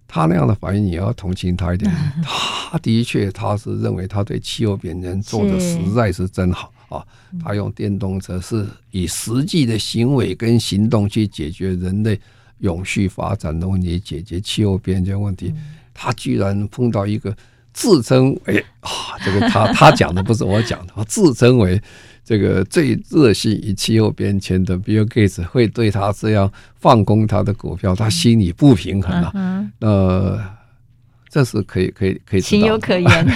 [0.08, 1.92] 他那样的反应，你要同情他一点。
[2.22, 7.04] 他的确，他是认为他对气候变迁做的实在是真好啊。
[7.44, 12.22] 他用电动车是以实际的行为跟行动去解决人类
[12.60, 15.54] 永续发展的问题，解决气候变迁问题。
[15.94, 17.36] 他居然碰到一个
[17.72, 18.90] 自称为啊，
[19.24, 21.82] 这个他 他讲的不是我讲的，他自称为。
[22.26, 26.50] 这个最热心于气候变迁的 Bill Gates 会对他这样
[26.80, 29.30] 放空他的股票，他心里不平衡啊。
[29.34, 30.42] 嗯、呃，
[31.28, 33.34] 这是可以可以可以情有可原的，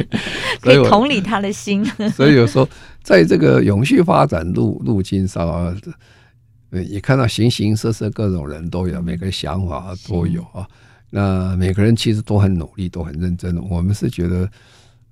[0.62, 1.84] 可以同理他的心。
[2.16, 2.66] 所以有时候
[3.02, 5.76] 在这个永续发展路路径上啊，
[6.70, 10.66] 你看到形形色色各种人都有，每个想法都有啊。
[11.10, 13.56] 那每个人其实都很努力，都很认真。
[13.68, 14.48] 我们是觉得。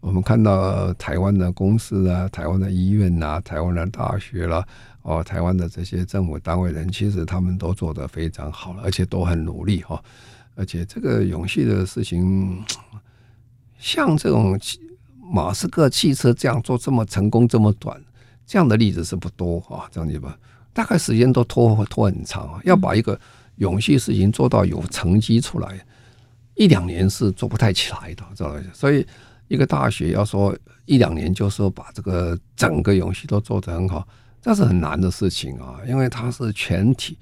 [0.00, 4.64] 我们看到台湾的公司啊，台湾的医院呐、啊，台湾的大学啦，
[5.02, 10.00] 哦，台湾的这些政府单位人，其实他们都做得非常好了，而且都很努力哈。
[10.54, 12.62] 而且这个永续的事情，
[13.76, 14.56] 像这种
[15.32, 18.00] 马斯克汽车这样做这么成功这么短，
[18.46, 19.88] 这样的例子是不多哈。
[19.90, 20.38] 这样子吧，
[20.79, 23.18] 大概时间都拖拖很长啊，要把一个
[23.57, 25.68] 永续事情做到有成绩出来，
[26.55, 28.62] 一两年是做不太起来的，知道吗？
[28.72, 29.05] 所以。
[29.49, 30.55] 一个大学要说
[30.85, 34.07] 一两年就说把这个整个永续都做得很好，
[34.43, 37.16] 这是很难的事情啊，因为它是全体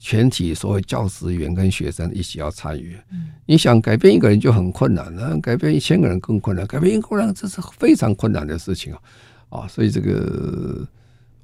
[0.00, 2.98] 全体所有教职员跟学生一起要参与。
[3.46, 9.00] 你想改变一个人就很困难了，改变一千个人更困难，改变一个人这是非常困难的事情啊！
[9.50, 10.84] 啊，所以这个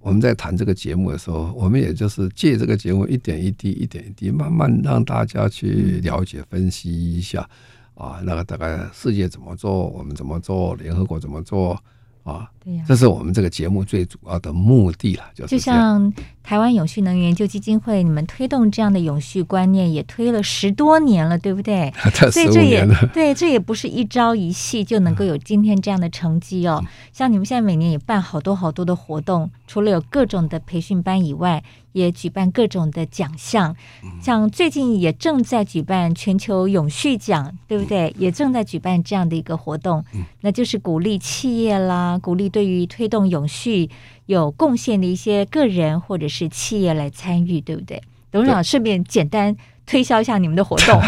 [0.04, 7.48] 我们在谈这个节目的时候，我们也就是借这个节目一点一滴、一点一滴，慢慢让大家去了解、分析一下。
[7.94, 11.82] 啊，那个大概世界怎么做，我们怎么做，联合国怎么做。
[12.22, 16.10] 啊，对呀，这是我们这个节目最主要的目的了，就是就像
[16.42, 21.92] 台湾永续能源研究基金会，你们推动这样的永续观念也推了十多年了，对不对？
[22.32, 26.82] 所以这也对，这也不是一朝一夕就能够有今天这样的成绩哦。
[27.12, 31.62] 像你们现在每年也办好多好多的活动，除了有各种的培训班以外，
[31.92, 33.74] 也举办各种的奖项，
[34.20, 38.14] 像最近也正在举办全球永续奖，对不对？
[38.18, 40.04] 也正在举办这样的一个活动，
[40.40, 43.88] 那就是鼓励企业啦，鼓励对于推动永续
[44.26, 48.02] 有贡献的一些个人或者是企业来参与，对不对？
[48.32, 49.56] 董事长顺便简单
[49.86, 51.00] 推销一下你们的活动。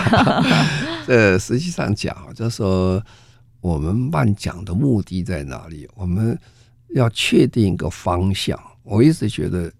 [1.09, 3.03] 呃，实际上讲，就是说
[3.61, 5.89] 我们办奖的目的在哪里？
[5.97, 6.39] 我们
[6.95, 8.61] 要确定一个方向。
[8.83, 9.73] 我一直觉得。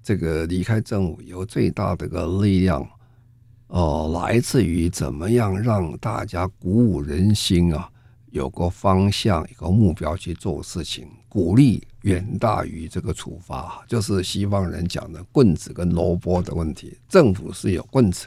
[0.00, 2.80] 这个离开政府有最大的个力量，
[3.66, 7.90] 哦、呃，来自于怎么样让大家鼓舞人心啊，
[8.30, 11.06] 有个方向，一个目标去做事情。
[11.28, 16.96] 鼓励远大于这个处罚，就是西方人讲的棍子跟萝卜的问题。
[17.06, 18.26] 政府是有棍子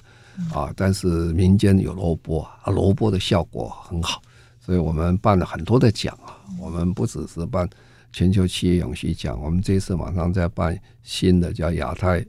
[0.54, 4.22] 啊，但是民间有萝卜啊，萝卜的效果很好，
[4.60, 6.38] 所以我们办了很多的奖啊。
[6.60, 7.68] 我们不只是办。
[8.12, 12.24] 全球企业永续奖，我们这次马上在办新的叫亚太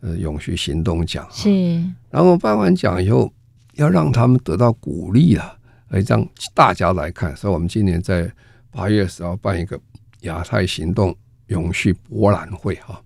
[0.00, 1.26] 呃永续行动奖。
[1.30, 1.50] 是，
[2.10, 3.32] 然后办完奖以后，
[3.74, 5.56] 要让他们得到鼓励啊，
[5.88, 7.34] 而让大家来看。
[7.36, 8.30] 所以，我们今年在
[8.70, 9.78] 八月十号办一个
[10.22, 11.14] 亚太行动
[11.46, 13.00] 永续博览会哈。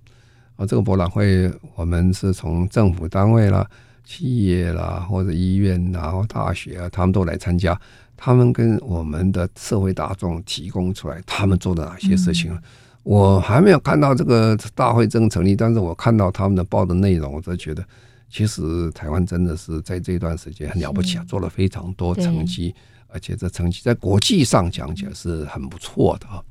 [0.57, 3.69] 啊，这个博览会我们是从政府单位啦、
[4.05, 7.79] 企业啦，或者医院啊、或大学啊，他们都来参加。
[8.17, 12.53] 他们跟我们的社会大众提供出来，他们做的哪些事情？
[12.53, 12.63] 嗯、
[13.03, 17.85] 我还没有看到这个大会正成立，但是我看到他们的报的内容，我就觉得，
[18.31, 22.75] 其实台湾真的是在这段时间很了不起啊，做了非常多成绩，
[23.09, 26.43] 而且这成绩在国际上讲起来是很不错的啊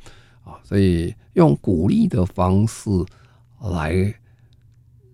[0.44, 0.60] 啊！
[0.64, 2.90] 所以用鼓励的方式
[3.62, 4.14] 来。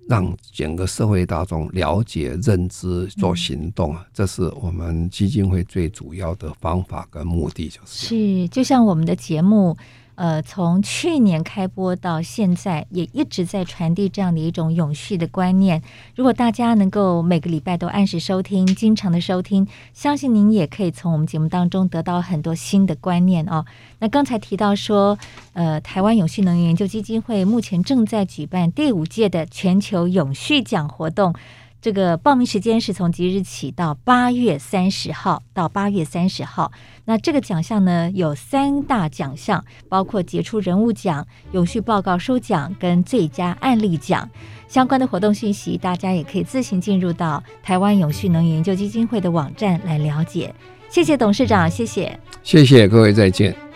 [0.07, 8.07] 让整个社会大众了解、认知、做行动啊，这是我们基金会最主要的方法跟目的，就是。
[8.07, 9.75] 是，就像我们的节目。
[10.21, 15.81] 呃，从去年开播到现在，也一直在传递这样的一种永续的观念。
[16.15, 23.65] 如果大家能够每个礼拜都按时收听，经常的收听，相信您也可以从我们节目当中得到很多新的观念哦。
[23.97, 25.17] 那刚才提到说，
[25.53, 31.33] 呃，台湾永续能源研究基金会目前正在举办第五届的全球永续奖活动。
[31.81, 36.71] 这个报名时间是从即日起到八月三十号到八月三十号。
[37.05, 44.29] 那这个奖项呢，有三大奖项，包括杰出人物奖、永续报告书奖跟最佳案例奖。
[44.67, 50.53] 相关的活动信息，大家也可以自行进入到台湾永续能源研究基金会的网站来了解。
[50.87, 53.70] 谢谢董事长，谢谢，谢谢各位，再见。